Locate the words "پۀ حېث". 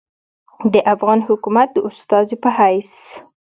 2.41-2.91